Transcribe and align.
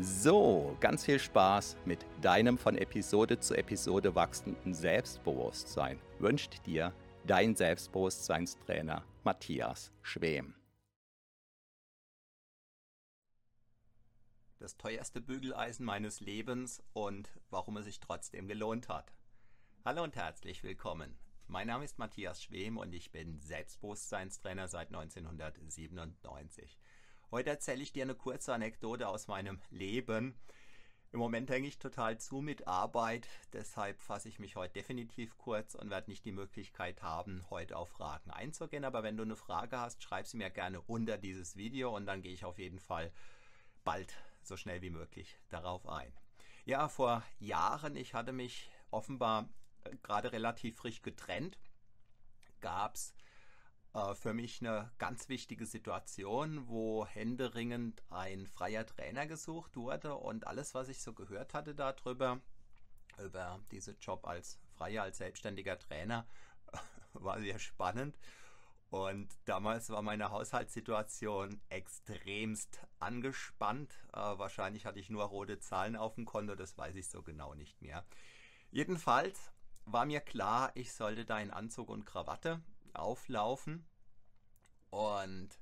So, 0.00 0.76
ganz 0.80 1.04
viel 1.04 1.20
Spaß 1.20 1.76
mit 1.84 2.04
deinem 2.20 2.58
von 2.58 2.76
Episode 2.76 3.38
zu 3.38 3.54
Episode 3.54 4.16
wachsenden 4.16 4.74
Selbstbewusstsein 4.74 6.00
wünscht 6.18 6.66
dir 6.66 6.92
dein 7.24 7.54
Selbstbewusstseinstrainer 7.54 9.04
Matthias 9.22 9.92
Schwem. 10.02 10.56
Das 14.58 14.76
teuerste 14.76 15.20
Bügeleisen 15.20 15.86
meines 15.86 16.18
Lebens 16.18 16.82
und 16.92 17.30
warum 17.50 17.76
es 17.76 17.84
sich 17.84 18.00
trotzdem 18.00 18.48
gelohnt 18.48 18.88
hat. 18.88 19.14
Hallo 19.84 20.02
und 20.02 20.16
herzlich 20.16 20.64
willkommen. 20.64 21.16
Mein 21.46 21.68
Name 21.68 21.84
ist 21.84 22.00
Matthias 22.00 22.42
Schwem 22.42 22.78
und 22.78 22.92
ich 22.94 23.12
bin 23.12 23.40
Selbstbewusstseinstrainer 23.40 24.66
seit 24.66 24.88
1997. 24.88 26.80
Heute 27.34 27.50
erzähle 27.50 27.82
ich 27.82 27.92
dir 27.92 28.04
eine 28.04 28.14
kurze 28.14 28.54
Anekdote 28.54 29.08
aus 29.08 29.26
meinem 29.26 29.60
Leben. 29.70 30.36
Im 31.10 31.18
Moment 31.18 31.50
hänge 31.50 31.66
ich 31.66 31.80
total 31.80 32.16
zu 32.16 32.40
mit 32.40 32.68
Arbeit, 32.68 33.28
deshalb 33.52 34.00
fasse 34.00 34.28
ich 34.28 34.38
mich 34.38 34.54
heute 34.54 34.74
definitiv 34.74 35.36
kurz 35.36 35.74
und 35.74 35.90
werde 35.90 36.12
nicht 36.12 36.24
die 36.24 36.30
Möglichkeit 36.30 37.02
haben, 37.02 37.44
heute 37.50 37.76
auf 37.76 37.88
Fragen 37.88 38.30
einzugehen. 38.30 38.84
Aber 38.84 39.02
wenn 39.02 39.16
du 39.16 39.24
eine 39.24 39.34
Frage 39.34 39.80
hast, 39.80 40.00
schreib 40.00 40.28
sie 40.28 40.36
mir 40.36 40.48
gerne 40.48 40.80
unter 40.82 41.18
dieses 41.18 41.56
Video 41.56 41.92
und 41.96 42.06
dann 42.06 42.22
gehe 42.22 42.32
ich 42.32 42.44
auf 42.44 42.60
jeden 42.60 42.78
Fall 42.78 43.12
bald 43.82 44.14
so 44.44 44.56
schnell 44.56 44.80
wie 44.80 44.90
möglich 44.90 45.36
darauf 45.48 45.88
ein. 45.88 46.12
Ja, 46.64 46.88
vor 46.88 47.24
Jahren, 47.40 47.96
ich 47.96 48.14
hatte 48.14 48.32
mich 48.32 48.70
offenbar 48.92 49.48
äh, 49.82 49.96
gerade 50.04 50.30
relativ 50.30 50.76
frisch 50.76 51.02
getrennt, 51.02 51.58
gab 52.60 52.94
es 52.94 53.12
äh, 53.94 54.14
für 54.14 54.34
mich 54.34 54.60
eine 54.60 54.90
ganz 54.98 55.28
wichtige 55.28 55.66
Situation, 55.66 56.68
wo 56.68 57.06
händeringend 57.06 58.02
ein 58.10 58.46
freier 58.46 58.84
Trainer 58.84 59.26
gesucht 59.26 59.76
wurde 59.76 60.16
und 60.16 60.46
alles, 60.46 60.74
was 60.74 60.88
ich 60.88 61.00
so 61.00 61.12
gehört 61.12 61.54
hatte 61.54 61.74
darüber, 61.74 62.40
über 63.18 63.60
diesen 63.70 63.96
Job 64.00 64.26
als 64.26 64.58
freier, 64.76 65.04
als 65.04 65.18
selbstständiger 65.18 65.78
Trainer, 65.78 66.26
war 67.12 67.40
sehr 67.40 67.58
spannend. 67.58 68.18
Und 68.90 69.28
damals 69.44 69.90
war 69.90 70.02
meine 70.02 70.30
Haushaltssituation 70.30 71.60
extremst 71.68 72.80
angespannt. 73.00 73.92
Äh, 74.12 74.18
wahrscheinlich 74.18 74.86
hatte 74.86 75.00
ich 75.00 75.10
nur 75.10 75.24
rote 75.24 75.58
Zahlen 75.58 75.96
auf 75.96 76.14
dem 76.14 76.26
Konto, 76.26 76.54
das 76.54 76.76
weiß 76.76 76.94
ich 76.96 77.08
so 77.08 77.22
genau 77.22 77.54
nicht 77.54 77.80
mehr. 77.80 78.04
Jedenfalls 78.70 79.52
war 79.84 80.06
mir 80.06 80.20
klar, 80.20 80.70
ich 80.74 80.92
sollte 80.92 81.24
da 81.24 81.40
in 81.40 81.50
Anzug 81.50 81.88
und 81.88 82.04
Krawatte 82.04 82.62
auflaufen. 82.96 83.86
Und 84.90 85.58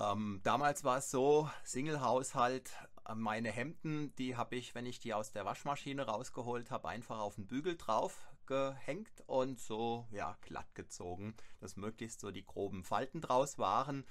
ähm, 0.00 0.40
damals 0.42 0.84
war 0.84 0.98
es 0.98 1.10
so, 1.10 1.48
Single-Haushalt, 1.62 2.72
äh, 3.08 3.14
meine 3.14 3.50
Hemden, 3.50 4.14
die 4.16 4.36
habe 4.36 4.56
ich, 4.56 4.74
wenn 4.74 4.86
ich 4.86 4.98
die 4.98 5.14
aus 5.14 5.32
der 5.32 5.44
Waschmaschine 5.44 6.06
rausgeholt 6.06 6.70
habe, 6.70 6.88
einfach 6.88 7.18
auf 7.18 7.36
den 7.36 7.46
Bügel 7.46 7.76
drauf 7.76 8.26
gehängt 8.46 9.22
und 9.26 9.58
so 9.58 10.06
ja 10.10 10.36
glatt 10.42 10.74
gezogen, 10.74 11.34
dass 11.60 11.76
möglichst 11.76 12.20
so 12.20 12.30
die 12.30 12.44
groben 12.44 12.84
Falten 12.84 13.20
draus 13.20 13.58
waren, 13.58 14.04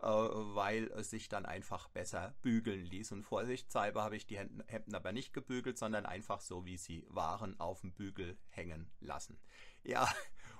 äh, 0.00 0.06
weil 0.06 0.84
es 0.92 1.10
sich 1.10 1.28
dann 1.28 1.46
einfach 1.46 1.88
besser 1.88 2.34
bügeln 2.42 2.84
ließ. 2.84 3.12
Und 3.12 3.24
vorsichtshalber 3.24 4.02
habe 4.02 4.16
ich 4.16 4.26
die 4.26 4.38
Hemden 4.38 4.94
aber 4.94 5.12
nicht 5.12 5.32
gebügelt, 5.32 5.78
sondern 5.78 6.06
einfach 6.06 6.40
so 6.40 6.64
wie 6.64 6.78
sie 6.78 7.04
waren 7.08 7.58
auf 7.58 7.80
dem 7.80 7.92
Bügel 7.92 8.38
hängen 8.50 8.90
lassen. 9.00 9.38
Ja, 9.82 10.08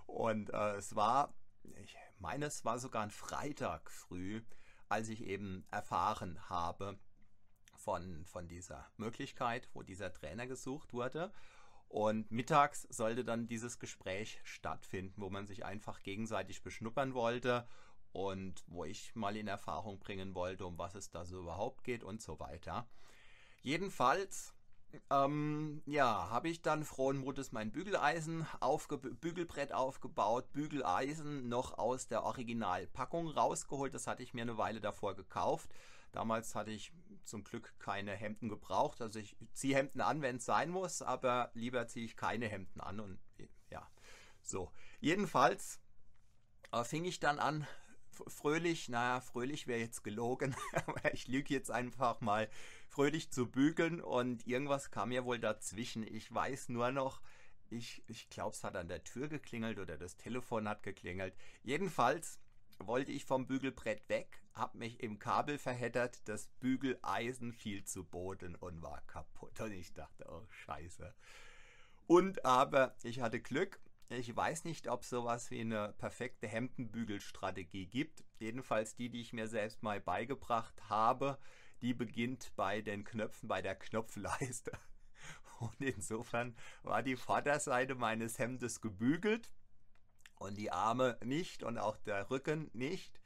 und 0.07 0.51
äh, 0.53 0.77
es 0.77 0.95
war, 0.95 1.35
ich 1.83 1.97
meine, 2.19 2.47
es 2.47 2.65
war 2.65 2.79
sogar 2.79 3.03
ein 3.03 3.11
Freitag 3.11 3.91
früh, 3.91 4.43
als 4.89 5.09
ich 5.09 5.25
eben 5.25 5.67
erfahren 5.71 6.49
habe 6.49 6.99
von, 7.77 8.25
von 8.27 8.49
dieser 8.49 8.91
Möglichkeit, 8.97 9.69
wo 9.73 9.83
dieser 9.83 10.13
Trainer 10.13 10.47
gesucht 10.47 10.93
wurde. 10.93 11.33
Und 11.89 12.31
mittags 12.31 12.83
sollte 12.91 13.25
dann 13.25 13.47
dieses 13.47 13.79
Gespräch 13.79 14.41
stattfinden, 14.45 15.21
wo 15.21 15.31
man 15.31 15.47
sich 15.47 15.65
einfach 15.65 16.03
gegenseitig 16.03 16.63
beschnuppern 16.63 17.15
wollte 17.15 17.69
und 18.13 18.65
wo 18.67 18.85
ich 18.85 19.15
mal 19.15 19.37
in 19.37 19.49
Erfahrung 19.49 19.99
bringen 19.99 20.35
wollte, 20.35 20.67
um 20.67 20.79
was 20.79 20.95
es 20.95 21.11
da 21.11 21.25
so 21.25 21.41
überhaupt 21.41 21.85
geht 21.85 22.03
und 22.03 22.23
so 22.23 22.41
weiter. 22.41 22.89
Jedenfalls 23.63 24.55
ähm, 25.11 25.83
ja, 25.87 26.29
habe 26.31 26.49
ich 26.49 26.63
dann 26.63 26.85
frohen 26.85 27.19
Mutes 27.19 27.53
mein 27.53 27.73
Bügeleisen, 27.73 28.47
aufge 28.61 28.99
Bügelbrett 28.99 29.73
aufgebaut, 29.73 30.53
Bügeleisen 30.53 31.49
noch 31.49 31.79
aus 31.79 32.09
der 32.09 32.25
Originalpackung 32.25 33.29
rausgeholt. 33.29 33.95
Das 33.95 34.07
hatte 34.07 34.23
ich 34.23 34.35
mir 34.35 34.43
eine 34.43 34.59
Weile 34.59 34.81
davor 34.81 35.15
gekauft. 35.15 35.71
Damals 36.13 36.55
hatte 36.55 36.71
ich 36.71 36.93
zum 37.25 37.43
Glück 37.43 37.75
keine 37.79 38.13
Hemden 38.13 38.49
gebraucht. 38.49 39.01
Also 39.03 39.19
ich 39.19 39.37
ziehe 39.53 39.77
Hemden 39.77 40.01
an, 40.01 40.23
wenn 40.23 40.37
es 40.37 40.45
sein 40.45 40.71
muss, 40.71 41.03
aber 41.03 41.51
lieber 41.55 41.87
ziehe 41.89 42.05
ich 42.05 42.17
keine 42.17 42.47
Hemden 42.47 42.81
an. 42.81 43.01
Und 43.01 43.19
ja, 43.71 43.89
so. 44.43 44.71
Jedenfalls 45.01 45.81
äh, 46.73 46.85
fing 46.85 47.05
ich 47.05 47.19
dann 47.19 47.39
an, 47.39 47.67
fröhlich, 48.29 48.89
naja, 48.89 49.21
fröhlich 49.21 49.67
wäre 49.67 49.81
jetzt 49.81 50.05
gelogen, 50.05 50.55
aber 50.87 51.13
ich 51.13 51.29
lüge 51.29 51.53
jetzt 51.55 51.71
einfach 51.71 52.21
mal 52.21 52.49
fröhlich 52.89 53.31
zu 53.31 53.51
bügeln 53.51 54.01
und 54.01 54.47
irgendwas 54.47 54.91
kam 54.91 55.13
ja 55.13 55.25
wohl 55.25 55.39
dazwischen. 55.39 56.07
Ich 56.07 56.33
weiß 56.33 56.69
nur 56.69 56.93
noch, 56.93 57.21
ich, 57.71 58.03
ich 58.07 58.29
glaube, 58.31 58.55
es 58.55 58.65
hat 58.65 58.77
an 58.77 58.89
der 58.89 59.05
Tür 59.05 59.29
geklingelt 59.29 59.79
oder 59.79 59.97
das 59.97 60.17
Telefon 60.17 60.69
hat 60.69 60.83
geklingelt. 60.83 61.35
Jedenfalls 61.63 62.39
wollte 62.79 63.13
ich 63.13 63.25
vom 63.25 63.47
Bügelbrett 63.47 64.09
weg, 64.09 64.43
habe 64.53 64.79
mich 64.79 65.03
im 65.03 65.19
Kabel 65.19 65.59
verheddert, 65.59 66.29
das 66.29 66.49
Bügeleisen 66.61 67.53
fiel 67.53 67.85
zu 67.85 68.05
Boden 68.05 68.55
und 68.57 68.83
war 68.83 69.03
kaputt. 69.07 69.61
Und 69.61 69.73
ich 69.73 69.93
dachte, 69.93 70.27
oh 70.29 70.47
Scheiße. 70.51 71.15
Und 72.07 72.45
aber 72.45 72.95
ich 73.03 73.21
hatte 73.21 73.41
Glück. 73.41 73.81
Ich 74.11 74.35
weiß 74.35 74.65
nicht, 74.65 74.89
ob 74.89 75.05
sowas 75.05 75.51
wie 75.51 75.61
eine 75.61 75.95
perfekte 75.99 76.47
Hemdenbügelstrategie 76.47 77.87
gibt. 77.87 78.25
Jedenfalls 78.39 78.95
die, 78.95 79.09
die 79.09 79.21
ich 79.21 79.33
mir 79.33 79.49
selbst 79.49 79.83
mal 79.83 80.01
beigebracht 80.01 80.75
habe 80.89 81.39
die 81.85 81.93
beginnt 81.93 82.51
bei 82.57 82.81
den 82.81 83.05
Knöpfen, 83.05 83.47
bei 83.47 83.61
der 83.61 83.75
Knopfleiste. 83.75 84.73
Und 85.61 85.79
insofern 85.81 86.57
war 86.83 87.03
die 87.03 87.17
Vorderseite 87.17 87.95
meines 87.95 88.39
Hemdes 88.39 88.81
gebügelt 88.81 89.53
und 90.37 90.57
die 90.57 90.73
Arme 90.73 91.19
nicht 91.23 91.63
und 91.63 91.79
auch 91.79 91.97
der 91.99 92.29
Rücken 92.31 92.71
nicht. 92.73 93.21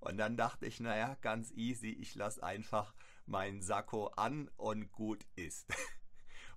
Und 0.00 0.18
dann 0.18 0.36
dachte 0.36 0.66
ich, 0.66 0.80
naja, 0.80 1.16
ganz 1.20 1.52
easy, 1.52 1.90
ich 1.90 2.14
lasse 2.14 2.42
einfach 2.42 2.94
meinen 3.26 3.62
Sakko 3.62 4.08
an 4.08 4.48
und 4.56 4.90
gut 4.90 5.24
ist. 5.36 5.66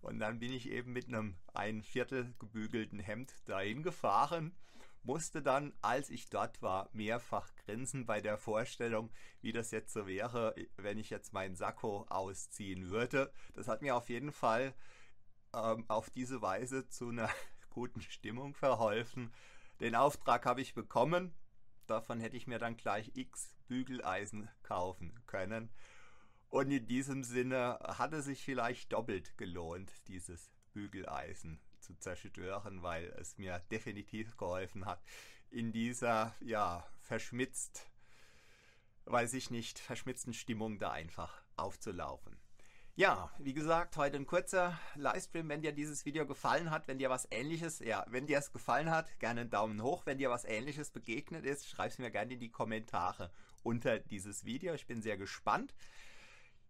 Und 0.01 0.19
dann 0.19 0.39
bin 0.39 0.51
ich 0.51 0.69
eben 0.69 0.93
mit 0.93 1.07
einem 1.07 1.35
ein 1.53 1.83
Viertel 1.83 2.33
gebügelten 2.39 2.99
Hemd 2.99 3.33
dahin 3.45 3.83
gefahren 3.83 4.55
musste 5.03 5.41
dann, 5.41 5.73
als 5.81 6.09
ich 6.09 6.29
dort 6.29 6.61
war, 6.61 6.89
mehrfach 6.93 7.53
grinsen 7.55 8.05
bei 8.05 8.21
der 8.21 8.37
Vorstellung, 8.37 9.11
wie 9.41 9.51
das 9.51 9.71
jetzt 9.71 9.93
so 9.93 10.07
wäre, 10.07 10.55
wenn 10.77 10.97
ich 10.97 11.09
jetzt 11.09 11.33
meinen 11.33 11.55
Sakko 11.55 12.05
ausziehen 12.09 12.89
würde. 12.89 13.31
Das 13.53 13.67
hat 13.67 13.81
mir 13.81 13.95
auf 13.95 14.09
jeden 14.09 14.31
Fall 14.31 14.73
ähm, 15.53 15.85
auf 15.87 16.09
diese 16.09 16.41
Weise 16.41 16.87
zu 16.87 17.09
einer 17.09 17.29
guten 17.69 18.01
Stimmung 18.01 18.53
verholfen. 18.53 19.33
Den 19.79 19.95
Auftrag 19.95 20.45
habe 20.45 20.61
ich 20.61 20.73
bekommen. 20.73 21.33
Davon 21.87 22.19
hätte 22.19 22.37
ich 22.37 22.47
mir 22.47 22.59
dann 22.59 22.77
gleich 22.77 23.11
x 23.15 23.55
Bügeleisen 23.67 24.49
kaufen 24.61 25.19
können. 25.25 25.71
Und 26.51 26.69
in 26.69 26.85
diesem 26.85 27.23
Sinne 27.23 27.79
hat 27.81 28.11
es 28.11 28.25
sich 28.25 28.43
vielleicht 28.43 28.91
doppelt 28.91 29.37
gelohnt, 29.37 29.89
dieses 30.09 30.51
Bügeleisen 30.73 31.61
zu 31.79 31.95
zerstören, 31.95 32.83
weil 32.83 33.05
es 33.17 33.37
mir 33.37 33.59
definitiv 33.71 34.35
geholfen 34.35 34.85
hat, 34.85 35.01
in 35.49 35.71
dieser, 35.71 36.35
ja, 36.41 36.85
verschmitzt, 36.99 37.89
weiß 39.05 39.33
ich 39.33 39.49
nicht, 39.49 39.79
verschmitzten 39.79 40.33
Stimmung 40.33 40.77
da 40.77 40.91
einfach 40.91 41.41
aufzulaufen. 41.55 42.37
Ja, 42.95 43.31
wie 43.39 43.53
gesagt, 43.53 43.95
heute 43.95 44.17
ein 44.17 44.27
kurzer 44.27 44.77
Livestream. 44.95 45.47
Wenn 45.47 45.61
dir 45.61 45.71
dieses 45.71 46.05
Video 46.05 46.27
gefallen 46.27 46.69
hat, 46.69 46.89
wenn 46.89 46.99
dir 46.99 47.09
was 47.09 47.29
ähnliches, 47.31 47.79
ja, 47.79 48.05
wenn 48.09 48.27
dir 48.27 48.37
es 48.37 48.51
gefallen 48.51 48.91
hat, 48.91 49.17
gerne 49.21 49.41
einen 49.41 49.49
Daumen 49.49 49.81
hoch. 49.81 50.05
Wenn 50.05 50.17
dir 50.17 50.29
was 50.29 50.43
ähnliches 50.43 50.91
begegnet 50.91 51.45
ist, 51.45 51.69
schreib 51.69 51.91
es 51.91 51.97
mir 51.97 52.11
gerne 52.11 52.33
in 52.33 52.41
die 52.41 52.51
Kommentare 52.51 53.31
unter 53.63 53.99
dieses 53.99 54.43
Video. 54.43 54.73
Ich 54.73 54.85
bin 54.85 55.01
sehr 55.01 55.15
gespannt. 55.15 55.73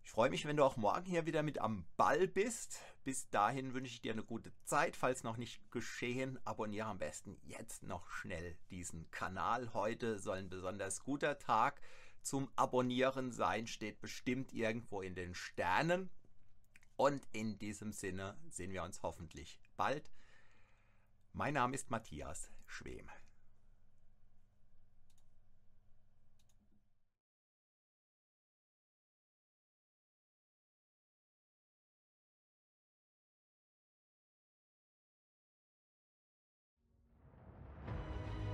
Ich 0.03 0.11
freue 0.11 0.29
mich, 0.29 0.45
wenn 0.45 0.57
du 0.57 0.63
auch 0.63 0.77
morgen 0.77 1.05
hier 1.05 1.25
wieder 1.25 1.43
mit 1.43 1.59
am 1.59 1.85
Ball 1.95 2.27
bist. 2.27 2.79
Bis 3.03 3.29
dahin 3.29 3.73
wünsche 3.73 3.93
ich 3.93 4.01
dir 4.01 4.11
eine 4.11 4.23
gute 4.23 4.51
Zeit. 4.63 4.95
Falls 4.95 5.23
noch 5.23 5.37
nicht 5.37 5.71
geschehen, 5.71 6.39
abonniere 6.45 6.87
am 6.87 6.99
besten 6.99 7.37
jetzt 7.43 7.83
noch 7.83 8.09
schnell 8.09 8.57
diesen 8.69 9.09
Kanal. 9.11 9.73
Heute 9.73 10.19
soll 10.19 10.39
ein 10.39 10.49
besonders 10.49 11.03
guter 11.03 11.39
Tag 11.39 11.81
zum 12.21 12.49
Abonnieren 12.55 13.31
sein. 13.31 13.67
Steht 13.67 14.01
bestimmt 14.01 14.53
irgendwo 14.53 15.01
in 15.01 15.15
den 15.15 15.33
Sternen. 15.33 16.09
Und 16.97 17.27
in 17.31 17.57
diesem 17.57 17.91
Sinne 17.91 18.37
sehen 18.49 18.73
wir 18.73 18.83
uns 18.83 19.01
hoffentlich 19.01 19.59
bald. 19.77 20.11
Mein 21.33 21.53
Name 21.53 21.75
ist 21.75 21.89
Matthias 21.89 22.51
Schwem. 22.67 23.09